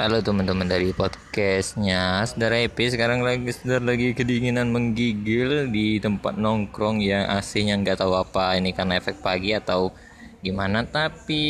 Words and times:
Halo 0.00 0.24
teman-teman 0.24 0.64
dari 0.64 0.96
podcastnya. 0.96 2.24
Saudara 2.24 2.56
Epi 2.56 2.88
sekarang 2.88 3.20
lagi 3.20 3.52
saudara 3.52 3.92
lagi 3.92 4.16
kedinginan 4.16 4.72
menggigil 4.72 5.68
di 5.68 6.00
tempat 6.00 6.40
nongkrong 6.40 7.04
yang 7.04 7.28
AC-nya 7.28 7.76
nggak 7.76 8.00
tahu 8.00 8.16
apa. 8.16 8.56
Ini 8.56 8.72
karena 8.72 8.96
efek 8.96 9.20
pagi 9.20 9.52
atau 9.52 9.92
gimana 10.40 10.88
tapi 10.88 11.44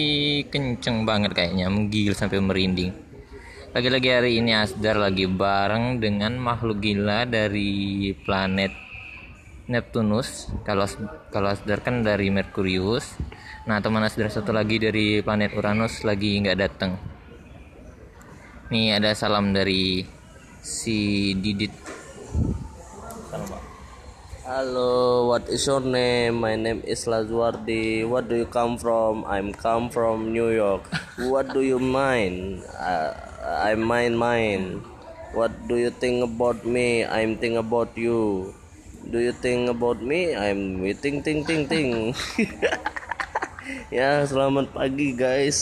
kenceng 0.50 1.06
banget 1.06 1.30
kayaknya 1.30 1.70
menggigil 1.70 2.10
sampai 2.18 2.42
merinding. 2.42 2.90
Lagi-lagi 3.70 4.10
hari 4.10 4.42
ini 4.42 4.50
Asdar 4.58 4.98
lagi 4.98 5.30
bareng 5.30 6.02
dengan 6.02 6.34
makhluk 6.34 6.82
gila 6.82 7.30
dari 7.30 8.10
planet 8.26 8.74
Neptunus. 9.70 10.50
Kalau 10.66 10.90
kalau 11.30 11.54
Asdar 11.54 11.86
kan 11.86 12.02
dari 12.02 12.34
Merkurius. 12.34 13.14
Nah 13.70 13.78
teman 13.78 14.02
Asdar 14.02 14.26
satu 14.26 14.50
lagi 14.50 14.82
dari 14.82 15.22
planet 15.22 15.54
Uranus 15.54 16.02
lagi 16.02 16.34
nggak 16.42 16.58
datang 16.58 17.09
Nih 18.70 18.94
ada 18.94 19.10
salam 19.18 19.50
dari 19.50 20.06
si 20.62 21.34
Didit. 21.34 21.74
Halo, 24.46 25.26
what 25.26 25.50
is 25.50 25.66
your 25.66 25.82
name? 25.82 26.38
My 26.38 26.54
name 26.54 26.78
is 26.86 27.02
Lazwardi. 27.10 28.06
What 28.06 28.30
do 28.30 28.38
you 28.38 28.46
come 28.46 28.78
from? 28.78 29.26
I'm 29.26 29.50
come 29.50 29.90
from 29.90 30.30
New 30.30 30.54
York. 30.54 30.86
What 31.18 31.50
do 31.50 31.66
you 31.66 31.82
mind? 31.82 32.62
Uh, 32.78 33.10
I 33.42 33.74
mind 33.74 34.14
mine. 34.14 34.86
What 35.34 35.50
do 35.66 35.74
you 35.74 35.90
think 35.90 36.22
about 36.22 36.62
me? 36.62 37.02
I'm 37.02 37.42
think 37.42 37.58
about 37.58 37.98
you. 37.98 38.54
Do 39.02 39.18
you 39.18 39.34
think 39.34 39.66
about 39.66 39.98
me? 39.98 40.38
I'm 40.38 40.86
ting 41.02 41.26
ting 41.26 41.42
ting 41.42 41.66
ting. 41.66 42.14
ya, 43.98 44.22
selamat 44.30 44.70
pagi 44.70 45.10
guys. 45.18 45.58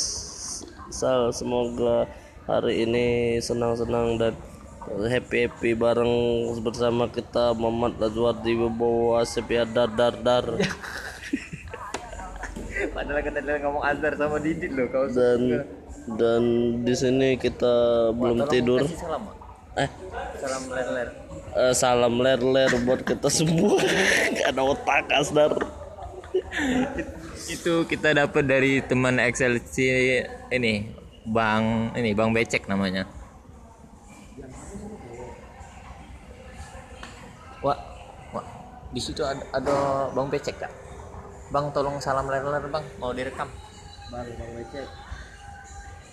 Sal, 0.93 1.33
semoga 1.33 2.05
hari 2.48 2.88
ini 2.88 3.37
senang-senang 3.45 4.16
dan 4.16 4.33
happy-happy 4.88 5.77
bareng 5.77 6.49
bersama 6.65 7.04
kita 7.13 7.52
Muhammad 7.52 8.01
Lazwardi 8.01 8.57
Wibowo 8.57 9.21
Asep 9.21 9.52
ya 9.52 9.68
dar 9.68 9.93
dar 9.93 10.16
dar 10.16 10.45
Padahal 12.96 13.21
kita 13.21 13.45
ngomong 13.45 13.85
Azhar 13.85 14.16
sama 14.16 14.41
Didit 14.41 14.73
loh 14.73 14.88
kau 14.88 15.04
dan 15.13 15.69
dan 16.16 16.43
di 16.88 16.95
sini 16.96 17.37
kita 17.37 18.09
belum 18.16 18.49
tidur. 18.49 18.80
salam 18.96 19.29
eh? 19.76 19.91
Salam 20.41 20.63
ler-ler. 20.73 21.09
Eh, 21.52 21.74
salam 21.76 22.15
ler 22.16 22.41
ler 22.41 22.73
buat 22.88 23.04
kita 23.04 23.29
semua. 23.29 23.76
Gak 24.41 24.57
ada 24.57 24.63
otak 24.65 25.04
asdar 25.13 25.52
itu 27.49 27.73
kita 27.88 28.13
dapat 28.13 28.45
dari 28.45 28.80
teman 28.85 29.16
XLC 29.21 29.76
ini 30.52 30.93
Bang 31.29 31.93
ini 31.93 32.16
Bang 32.16 32.32
Becek 32.32 32.65
namanya. 32.66 33.04
Wah, 37.59 37.79
wah 38.32 38.45
di 38.88 39.01
situ 39.02 39.20
ada, 39.20 39.43
ada 39.52 39.76
Bang 40.15 40.30
Becek 40.30 40.57
kak. 40.57 40.73
Bang 41.48 41.73
tolong 41.73 41.96
salam 41.98 42.29
ler-ler 42.29 42.65
bang, 42.68 42.85
mau 43.01 43.12
direkam. 43.12 43.48
bang 44.09 44.24
bang 44.24 44.51
becek 44.57 44.88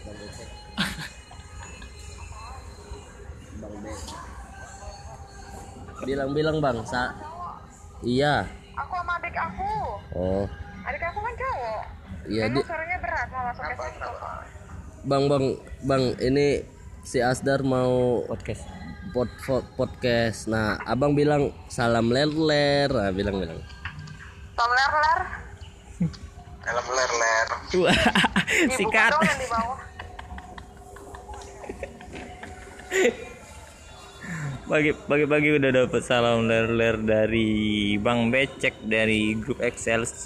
bang 0.03 0.16
becek 0.19 0.49
bang 3.63 3.75
becek 3.79 4.19
bilang-bilang 6.03 6.59
bang 6.59 6.75
sa 6.83 7.16
iya 8.03 8.44
Aku 8.75 9.00
sama 9.00 9.16
adik 9.16 9.31
aku. 9.31 9.72
oh 10.11 10.44
Adik 10.83 11.07
aku 11.07 11.19
kan 11.23 11.33
cowok. 11.39 11.83
iya 12.27 12.52
Emang 12.52 12.59
di 12.59 12.67
suaranya 12.67 12.97
berat 13.00 13.27
mau 13.31 13.44
masuk 13.47 13.63
ke 13.63 13.75
situ. 13.79 14.11
Bang 15.06 15.30
bang 15.30 15.45
bang 15.86 16.03
ini 16.17 16.66
si 17.06 17.22
Asdar 17.22 17.61
mau 17.61 18.25
Podcast. 18.25 18.66
pod, 19.14 19.30
pod- 19.47 19.70
podcast. 19.80 20.52
Nah, 20.52 20.75
abang 20.84 21.16
bilang 21.16 21.53
salam 21.72 22.12
ler 22.12 22.28
ler, 22.28 22.92
nah, 22.92 23.14
bilang 23.16 23.40
bilang. 23.40 23.62
Tom 24.59 24.72
ler 24.75 24.91
ler. 24.91 25.19
Dalam 26.66 26.85
ler-ler. 26.90 27.47
Sikat. 28.74 29.12
Bagi 34.66 34.97
bagi 35.06 35.25
bagi 35.29 35.50
udah 35.62 35.72
dapat 35.85 36.02
salam 36.02 36.50
ler-ler 36.50 36.97
dari 37.06 37.94
Bang 38.02 38.34
Becek 38.34 38.74
dari 38.90 39.38
grup 39.38 39.62
XLC. 39.62 40.25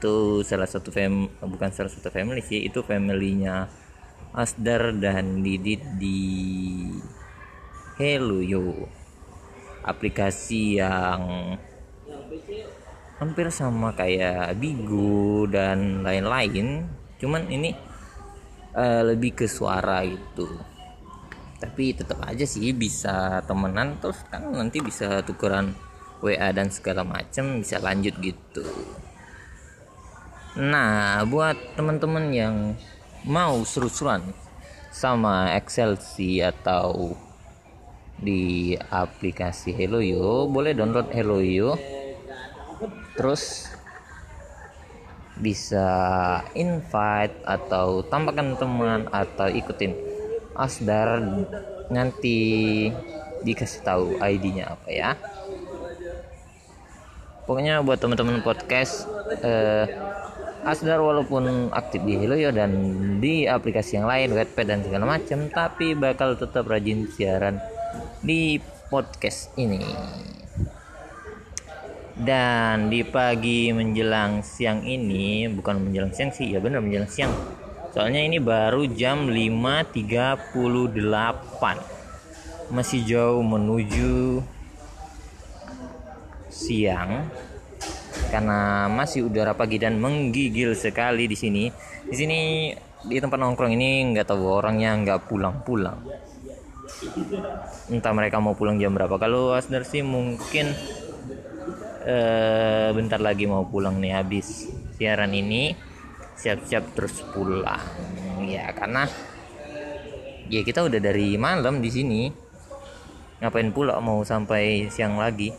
Itu 0.00 0.40
salah 0.40 0.64
satu 0.64 0.88
fam 0.88 1.28
bukan 1.28 1.68
salah 1.76 1.92
satu 1.92 2.08
family 2.08 2.40
sih, 2.40 2.64
itu 2.64 2.80
familynya 2.80 3.68
Asdar 4.32 4.96
dan 4.96 5.44
Didit 5.44 5.84
di 6.00 6.24
Hello 8.00 8.40
Yo. 8.40 8.88
Aplikasi 9.84 10.80
yang 10.80 11.52
hampir 13.20 13.52
sama 13.52 13.92
kayak 13.92 14.56
Bigo 14.56 15.44
dan 15.52 16.00
lain-lain. 16.00 16.88
Cuman 17.20 17.44
ini 17.52 17.76
eh, 18.72 19.02
lebih 19.04 19.36
ke 19.36 19.44
suara 19.44 20.00
gitu 20.08 20.48
tapi 21.60 21.92
tetap 21.92 22.24
aja 22.24 22.48
sih 22.48 22.72
bisa 22.72 23.44
temenan 23.44 24.00
terus 24.00 24.24
kan 24.32 24.48
nanti 24.48 24.80
bisa 24.80 25.20
tukeran 25.20 25.76
WA 26.24 26.48
dan 26.56 26.72
segala 26.72 27.04
macem 27.04 27.60
bisa 27.60 27.76
lanjut 27.84 28.16
gitu 28.24 28.64
nah 30.58 31.22
buat 31.26 31.54
teman-teman 31.78 32.34
yang 32.34 32.56
mau 33.22 33.62
seru-seruan 33.62 34.24
sama 34.90 35.54
Excelsi 35.54 36.42
atau 36.42 37.14
di 38.18 38.74
aplikasi 38.76 39.70
Helloyo 39.70 40.50
boleh 40.50 40.74
download 40.74 41.08
Helloyo 41.14 41.78
terus 43.14 43.70
bisa 45.40 45.88
invite 46.52 47.32
atau 47.48 48.04
tambahkan 48.04 48.60
teman 48.60 49.08
atau 49.08 49.48
ikutin 49.48 49.96
Asdar 50.52 51.24
nanti 51.88 52.38
dikasih 53.40 53.80
tahu 53.80 54.06
ID-nya 54.20 54.76
apa 54.76 54.88
ya. 54.92 55.10
Pokoknya 57.48 57.80
buat 57.80 57.98
teman-teman 57.98 58.44
podcast 58.44 59.08
eh, 59.42 59.88
Asdar 60.60 61.00
walaupun 61.00 61.72
aktif 61.72 62.04
di 62.04 62.20
Helloyo 62.20 62.52
dan 62.52 62.68
di 63.16 63.48
aplikasi 63.48 63.96
yang 63.96 64.04
lain, 64.04 64.36
Wattpad 64.36 64.66
dan 64.68 64.84
segala 64.84 65.08
macam, 65.08 65.48
tapi 65.48 65.96
bakal 65.96 66.36
tetap 66.36 66.68
rajin 66.68 67.08
siaran 67.08 67.56
di 68.20 68.60
podcast 68.92 69.56
ini. 69.56 69.80
Dan 72.20 72.92
di 72.92 73.00
pagi 73.00 73.72
menjelang 73.72 74.44
siang 74.44 74.84
ini, 74.84 75.48
bukan 75.48 75.88
menjelang 75.88 76.12
siang 76.12 76.28
sih, 76.28 76.52
ya 76.52 76.60
benar 76.60 76.84
menjelang 76.84 77.08
siang. 77.08 77.32
Soalnya 77.96 78.20
ini 78.20 78.36
baru 78.36 78.84
jam 78.92 79.32
5.38. 79.32 79.96
Masih 82.70 83.00
jauh 83.08 83.40
menuju 83.40 84.44
siang 86.52 87.24
karena 88.30 88.86
masih 88.86 89.26
udara 89.26 89.52
pagi 89.58 89.76
dan 89.76 89.98
menggigil 89.98 90.78
sekali 90.78 91.26
di 91.26 91.36
sini. 91.36 91.64
Di 92.06 92.16
sini 92.16 92.70
di 93.04 93.16
tempat 93.18 93.36
nongkrong 93.36 93.74
ini 93.74 94.14
nggak 94.14 94.30
tahu 94.30 94.46
orangnya 94.46 94.94
nggak 94.94 95.26
pulang-pulang. 95.26 95.98
Entah 97.90 98.12
mereka 98.14 98.38
mau 98.38 98.54
pulang 98.54 98.78
jam 98.78 98.94
berapa. 98.94 99.18
Kalau 99.18 99.52
Asdar 99.52 99.82
sih 99.82 100.06
mungkin 100.06 100.70
eh, 102.06 102.88
bentar 102.94 103.20
lagi 103.20 103.44
mau 103.44 103.66
pulang 103.66 103.98
nih 104.00 104.12
habis 104.14 104.70
siaran 104.96 105.32
ini 105.32 105.74
siap-siap 106.40 106.96
terus 106.96 107.20
pulang 107.36 107.84
ya 108.48 108.72
karena 108.72 109.04
ya 110.48 110.64
kita 110.64 110.88
udah 110.88 111.00
dari 111.00 111.36
malam 111.36 111.84
di 111.84 111.90
sini 111.92 112.22
ngapain 113.40 113.72
pula 113.72 114.00
mau 114.00 114.24
sampai 114.24 114.88
siang 114.88 115.20
lagi 115.20 115.52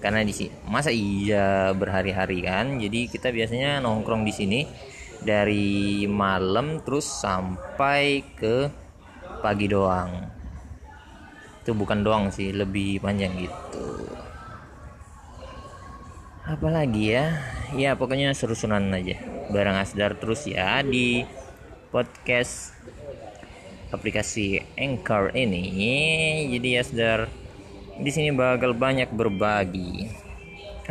karena 0.00 0.22
di 0.22 0.30
sini 0.30 0.52
masa 0.68 0.92
iya 0.92 1.72
berhari-hari 1.72 2.44
kan? 2.44 2.78
Jadi 2.78 3.10
kita 3.10 3.32
biasanya 3.32 3.82
nongkrong 3.82 4.22
di 4.22 4.32
sini 4.32 4.60
dari 5.24 6.04
malam 6.06 6.84
terus 6.84 7.08
sampai 7.08 8.22
ke 8.36 8.70
pagi 9.40 9.66
doang. 9.66 10.30
Itu 11.64 11.74
bukan 11.74 12.06
doang 12.06 12.30
sih 12.30 12.54
lebih 12.54 13.02
panjang 13.02 13.34
gitu. 13.34 14.06
Apalagi 16.46 17.10
ya? 17.10 17.42
Ya 17.74 17.98
pokoknya 17.98 18.30
seru-seruan 18.30 18.94
aja. 18.94 19.18
Bareng 19.50 19.74
Asdar 19.74 20.14
terus 20.14 20.46
ya 20.46 20.78
di 20.86 21.26
podcast 21.90 22.70
aplikasi 23.90 24.62
Anchor 24.78 25.34
ini. 25.34 25.66
Jadi 26.54 26.70
Asdar 26.78 27.45
di 27.96 28.10
sini 28.12 28.28
bakal 28.32 28.76
banyak 28.76 29.08
berbagi. 29.12 30.12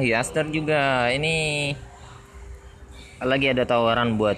Ya 0.02 0.26
Asdar 0.26 0.50
juga. 0.50 1.08
Ini 1.14 1.36
lagi 3.22 3.48
ada 3.48 3.64
tawaran 3.64 4.18
buat 4.18 4.38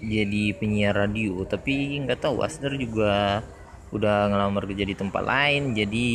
jadi 0.00 0.52
penyiar 0.56 0.92
radio 0.92 1.44
tapi 1.48 2.00
nggak 2.04 2.20
tahu 2.20 2.44
Asdar 2.44 2.76
juga 2.76 3.40
udah 3.94 4.28
ngelamar 4.28 4.68
kerja 4.68 4.84
di 4.84 4.96
tempat 4.96 5.22
lain 5.24 5.74
jadi 5.74 6.08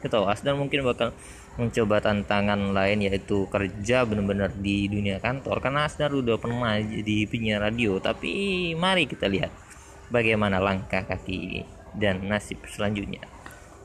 nggak 0.00 0.12
tahu. 0.12 0.24
Asdar 0.28 0.54
mungkin 0.54 0.84
bakal 0.84 1.16
mencoba 1.58 2.00
tantangan 2.00 2.72
lain 2.72 3.04
yaitu 3.04 3.44
kerja 3.50 4.06
benar-benar 4.06 4.54
di 4.54 4.86
dunia 4.86 5.18
kantor 5.18 5.58
karena 5.64 5.88
Asdar 5.88 6.12
udah 6.12 6.36
pernah 6.36 6.76
jadi 6.78 7.26
penyiar 7.26 7.64
radio. 7.64 7.96
Tapi 7.96 8.72
mari 8.76 9.08
kita 9.08 9.24
lihat 9.26 9.50
bagaimana 10.12 10.60
langkah 10.60 11.02
kaki 11.02 11.64
dan 11.98 12.22
nasib 12.28 12.62
selanjutnya 12.70 13.39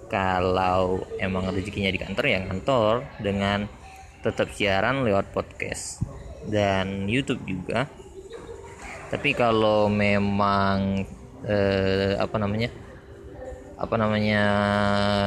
kalau 0.06 1.02
emang 1.18 1.50
rezekinya 1.50 1.90
di 1.90 2.00
kantor 2.00 2.26
ya 2.30 2.40
kantor 2.46 2.94
dengan 3.18 3.66
tetap 4.22 4.50
siaran 4.54 5.06
lewat 5.06 5.30
podcast 5.34 6.02
dan 6.50 7.06
YouTube 7.06 7.46
juga. 7.46 7.90
Tapi 9.10 9.38
kalau 9.38 9.86
memang 9.90 11.06
eh, 11.46 12.18
apa 12.18 12.38
namanya 12.42 12.74
apa 13.76 13.96
namanya 14.00 14.44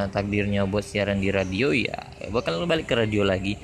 takdirnya 0.09 0.65
buat 0.65 0.83
siaran 0.83 1.21
di 1.21 1.29
radio 1.29 1.69
ya 1.69 2.11
bakal 2.35 2.65
balik 2.67 2.91
ke 2.91 2.95
radio 2.99 3.23
lagi. 3.23 3.55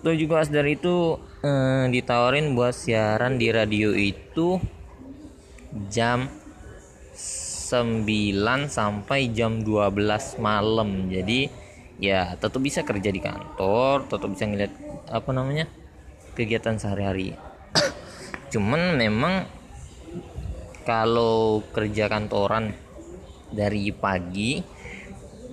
Tuh 0.00 0.14
juga 0.14 0.44
Asdar 0.44 0.64
itu 0.68 1.20
eh, 1.44 1.84
ditawarin 1.92 2.56
buat 2.56 2.72
siaran 2.72 3.36
di 3.36 3.52
radio 3.52 3.92
itu 3.92 4.56
jam 5.92 6.28
9 7.66 8.06
sampai 8.70 9.34
jam 9.34 9.58
12 9.66 10.38
malam. 10.38 11.10
Jadi 11.10 11.50
ya 11.98 12.38
tetap 12.38 12.60
bisa 12.62 12.84
kerja 12.84 13.08
di 13.08 13.18
kantor 13.24 14.04
tetap 14.04 14.28
bisa 14.28 14.44
ngeliat 14.44 14.72
apa 15.10 15.30
namanya 15.34 15.66
kegiatan 16.38 16.78
sehari-hari. 16.78 17.34
Cuman 18.54 18.94
memang 18.94 19.50
kalau 20.86 21.66
kerja 21.74 22.06
kantoran 22.06 22.70
dari 23.50 23.90
pagi 23.90 24.62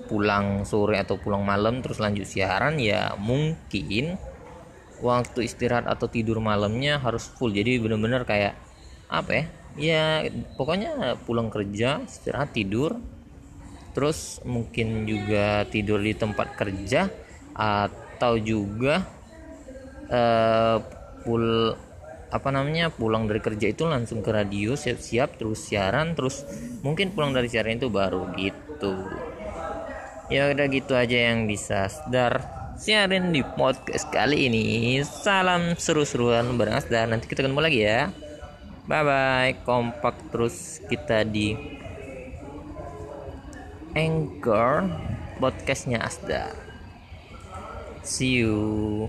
pulang 0.06 0.68
sore 0.70 1.02
atau 1.02 1.18
pulang 1.18 1.42
malam 1.42 1.82
terus 1.82 1.98
lanjut 1.98 2.28
siaran 2.28 2.78
ya 2.78 3.18
mungkin 3.18 4.22
waktu 5.02 5.50
istirahat 5.50 5.90
atau 5.90 6.06
tidur 6.06 6.38
malamnya 6.38 7.02
harus 7.02 7.26
full. 7.26 7.50
Jadi 7.50 7.82
bener-bener 7.82 8.22
kayak 8.24 8.54
apa 9.10 9.32
ya 9.34 9.46
ya 9.78 10.28
pokoknya 10.58 11.18
pulang 11.26 11.50
kerja 11.50 12.02
istirahat 12.06 12.54
tidur. 12.54 12.98
Terus 13.94 14.42
mungkin 14.42 15.06
juga 15.06 15.70
tidur 15.70 16.02
di 16.02 16.18
tempat 16.18 16.58
kerja 16.58 17.14
atau 17.54 18.34
juga 18.42 19.06
eh, 20.10 20.78
pul 21.22 21.78
apa 22.34 22.50
namanya 22.50 22.90
pulang 22.90 23.30
dari 23.30 23.38
kerja 23.38 23.70
itu 23.70 23.86
langsung 23.86 24.26
ke 24.26 24.34
radio 24.34 24.74
siap-siap 24.74 25.38
terus 25.38 25.70
siaran 25.70 26.18
terus 26.18 26.42
mungkin 26.82 27.14
pulang 27.14 27.30
dari 27.30 27.46
siaran 27.46 27.78
itu 27.78 27.94
baru 27.94 28.34
gitu. 28.34 28.98
Ya 30.34 30.50
udah 30.50 30.66
gitu 30.74 30.98
aja 30.98 31.30
yang 31.30 31.46
bisa 31.46 31.86
Asdar 31.86 32.42
siarin 32.82 33.30
di 33.30 33.46
podcast 33.46 34.10
kali 34.10 34.50
ini. 34.50 34.98
Salam 35.06 35.78
seru-seruan 35.78 36.58
bareng 36.58 36.82
Asdar. 36.82 37.06
Nanti 37.06 37.30
kita 37.30 37.46
ketemu 37.46 37.62
lagi 37.62 37.86
ya 37.86 38.10
bye 38.84 39.00
bye 39.00 39.56
kompak 39.64 40.20
terus 40.28 40.84
kita 40.92 41.24
di 41.24 41.56
Anchor 43.96 44.92
podcastnya 45.40 46.04
Asdar 46.04 46.52
see 48.04 48.44
you 48.44 49.08